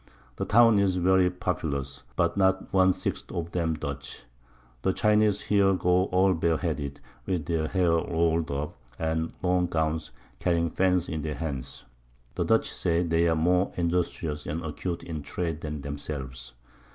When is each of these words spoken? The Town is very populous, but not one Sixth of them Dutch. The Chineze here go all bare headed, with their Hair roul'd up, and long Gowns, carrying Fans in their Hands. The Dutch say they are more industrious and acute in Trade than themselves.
The 0.37 0.45
Town 0.45 0.79
is 0.79 0.95
very 0.95 1.29
populous, 1.29 2.01
but 2.15 2.35
not 2.35 2.73
one 2.73 2.91
Sixth 2.91 3.31
of 3.31 3.51
them 3.51 3.75
Dutch. 3.75 4.23
The 4.81 4.93
Chineze 4.93 5.41
here 5.41 5.75
go 5.75 6.05
all 6.05 6.33
bare 6.33 6.57
headed, 6.57 6.99
with 7.27 7.45
their 7.45 7.67
Hair 7.67 7.91
roul'd 7.91 8.49
up, 8.49 8.75
and 8.97 9.31
long 9.43 9.67
Gowns, 9.67 10.09
carrying 10.39 10.71
Fans 10.71 11.07
in 11.07 11.21
their 11.21 11.35
Hands. 11.35 11.85
The 12.33 12.45
Dutch 12.45 12.71
say 12.71 13.03
they 13.03 13.27
are 13.27 13.35
more 13.35 13.71
industrious 13.77 14.47
and 14.47 14.65
acute 14.65 15.03
in 15.03 15.21
Trade 15.21 15.61
than 15.61 15.81
themselves. 15.81 16.55